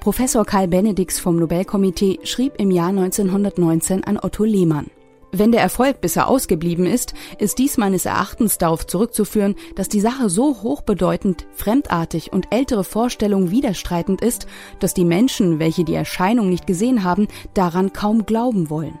Professor 0.00 0.44
Karl 0.44 0.68
Benedix 0.68 1.20
vom 1.20 1.36
Nobelkomitee 1.36 2.20
schrieb 2.24 2.54
im 2.58 2.70
Jahr 2.70 2.88
1919 2.88 4.02
an 4.04 4.18
Otto 4.20 4.44
Lehmann. 4.44 4.86
Wenn 5.34 5.50
der 5.50 5.62
Erfolg 5.62 6.02
bisher 6.02 6.28
ausgeblieben 6.28 6.84
ist, 6.84 7.14
ist 7.38 7.56
dies 7.56 7.78
meines 7.78 8.04
Erachtens 8.04 8.58
darauf 8.58 8.86
zurückzuführen, 8.86 9.54
dass 9.76 9.88
die 9.88 10.02
Sache 10.02 10.28
so 10.28 10.62
hochbedeutend, 10.62 11.46
fremdartig 11.54 12.34
und 12.34 12.48
ältere 12.50 12.84
Vorstellungen 12.84 13.50
widerstreitend 13.50 14.20
ist, 14.20 14.46
dass 14.78 14.92
die 14.92 15.06
Menschen, 15.06 15.58
welche 15.58 15.84
die 15.84 15.94
Erscheinung 15.94 16.50
nicht 16.50 16.66
gesehen 16.66 17.02
haben, 17.02 17.28
daran 17.54 17.94
kaum 17.94 18.26
glauben 18.26 18.68
wollen. 18.68 19.00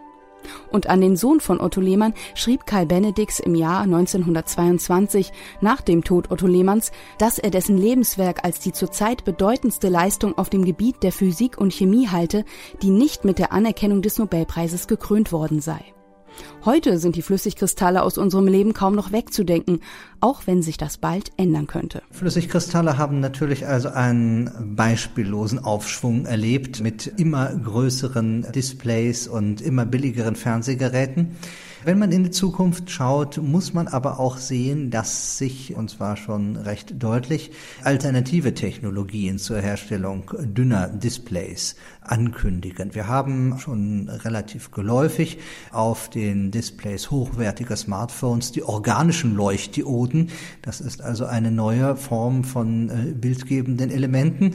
Und 0.70 0.88
an 0.88 1.02
den 1.02 1.16
Sohn 1.16 1.40
von 1.40 1.60
Otto 1.60 1.82
Lehmann 1.82 2.14
schrieb 2.34 2.64
Karl 2.64 2.86
Benedix 2.86 3.38
im 3.38 3.54
Jahr 3.54 3.82
1922 3.82 5.32
nach 5.60 5.82
dem 5.82 6.02
Tod 6.02 6.30
Otto 6.30 6.46
Lehmanns, 6.46 6.92
dass 7.18 7.38
er 7.38 7.50
dessen 7.50 7.76
Lebenswerk 7.76 8.42
als 8.42 8.58
die 8.58 8.72
zurzeit 8.72 9.26
bedeutendste 9.26 9.90
Leistung 9.90 10.38
auf 10.38 10.48
dem 10.48 10.64
Gebiet 10.64 11.02
der 11.02 11.12
Physik 11.12 11.58
und 11.58 11.74
Chemie 11.74 12.08
halte, 12.08 12.46
die 12.80 12.90
nicht 12.90 13.26
mit 13.26 13.38
der 13.38 13.52
Anerkennung 13.52 14.00
des 14.00 14.18
Nobelpreises 14.18 14.88
gekrönt 14.88 15.30
worden 15.30 15.60
sei. 15.60 15.84
Heute 16.64 16.98
sind 16.98 17.16
die 17.16 17.22
Flüssigkristalle 17.22 18.02
aus 18.02 18.18
unserem 18.18 18.46
Leben 18.46 18.72
kaum 18.72 18.94
noch 18.94 19.10
wegzudenken, 19.10 19.80
auch 20.20 20.42
wenn 20.46 20.62
sich 20.62 20.76
das 20.76 20.96
bald 20.96 21.32
ändern 21.36 21.66
könnte. 21.66 22.02
Flüssigkristalle 22.10 22.98
haben 22.98 23.20
natürlich 23.20 23.66
also 23.66 23.88
einen 23.88 24.74
beispiellosen 24.76 25.58
Aufschwung 25.58 26.26
erlebt 26.26 26.80
mit 26.80 27.06
immer 27.18 27.52
größeren 27.54 28.46
Displays 28.54 29.26
und 29.26 29.60
immer 29.60 29.84
billigeren 29.86 30.36
Fernsehgeräten. 30.36 31.36
Wenn 31.84 31.98
man 31.98 32.12
in 32.12 32.22
die 32.22 32.30
Zukunft 32.30 32.90
schaut, 32.90 33.38
muss 33.38 33.74
man 33.74 33.88
aber 33.88 34.20
auch 34.20 34.36
sehen, 34.36 34.92
dass 34.92 35.36
sich, 35.36 35.74
und 35.74 35.90
zwar 35.90 36.16
schon 36.16 36.54
recht 36.54 37.02
deutlich, 37.02 37.50
alternative 37.82 38.54
Technologien 38.54 39.38
zur 39.38 39.58
Herstellung 39.58 40.30
dünner 40.38 40.86
Displays 40.86 41.74
ankündigen. 42.00 42.94
Wir 42.94 43.08
haben 43.08 43.58
schon 43.58 44.08
relativ 44.08 44.70
geläufig 44.70 45.38
auf 45.72 46.08
den 46.22 46.52
Displays 46.52 47.10
hochwertiger 47.10 47.76
Smartphones 47.76 48.52
die 48.52 48.62
organischen 48.62 49.34
Leuchtdioden. 49.34 50.30
Das 50.62 50.80
ist 50.80 51.02
also 51.02 51.24
eine 51.24 51.50
neue 51.50 51.96
Form 51.96 52.44
von 52.44 52.90
äh, 52.90 53.12
bildgebenden 53.12 53.90
Elementen 53.90 54.54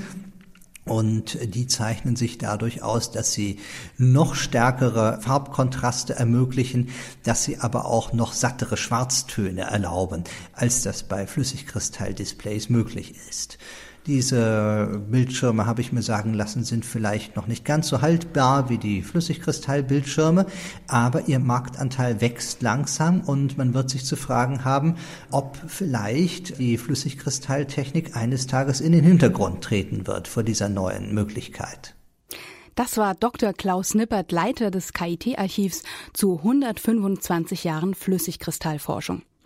und 0.86 1.38
die 1.54 1.68
zeichnen 1.68 2.16
sich 2.16 2.38
dadurch 2.38 2.84
aus, 2.84 3.12
dass 3.12 3.34
sie 3.34 3.60
noch 3.98 4.36
stärkere 4.36 5.20
Farbkontraste 5.22 6.16
ermöglichen, 6.16 6.90
dass 7.24 7.44
sie 7.44 7.58
aber 7.58 7.86
auch 7.86 8.14
noch 8.14 8.32
sattere 8.32 8.78
Schwarztöne 8.78 9.64
erlauben, 9.64 10.24
als 10.54 10.84
das 10.84 11.04
bei 11.04 11.28
Flüssigkristalldisplays 11.28 12.70
möglich 12.70 13.16
ist. 13.30 13.58
Diese 14.08 15.02
Bildschirme, 15.12 15.66
habe 15.66 15.82
ich 15.82 15.92
mir 15.92 16.02
sagen 16.02 16.34
lassen, 16.34 16.64
sind 16.64 16.86
vielleicht 16.86 17.36
noch 17.36 17.48
nicht 17.48 17.66
ganz 17.66 17.90
so 17.90 18.02
haltbar 18.02 18.70
wie 18.70 18.78
die 18.78 19.02
Flüssigkristallbildschirme, 19.02 20.46
aber 20.88 21.28
ihr 21.28 21.40
Marktanteil 21.40 22.22
wächst 22.22 22.62
langsam 22.62 23.20
und 23.20 23.58
man 23.58 23.74
wird 23.74 23.90
sich 23.90 24.06
zu 24.06 24.16
fragen 24.16 24.64
haben, 24.64 24.96
ob 25.30 25.58
vielleicht 25.68 26.58
die 26.58 26.78
Flüssigkristalltechnik 26.78 28.16
eines 28.16 28.48
Tages 28.48 28.80
in 28.80 28.94
den 28.94 29.04
Hintergrund 29.04 29.62
treten 29.62 30.08
wird 30.08 30.30
vor 30.30 30.44
dieser 30.44 30.70
neuen 30.70 31.14
Möglichkeit. 31.14 31.94
Das 32.76 32.96
war 32.96 33.14
Dr. 33.14 33.52
Klaus 33.52 33.94
Nippert, 33.94 34.32
Leiter 34.32 34.72
des 34.72 34.94
KIT-Archivs 34.94 35.84
zu 36.14 36.38
125 36.38 37.66
Jahren 37.66 37.94
Flüssigkristallforschung. 37.94 39.24